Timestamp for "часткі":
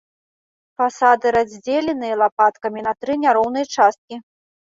3.77-4.15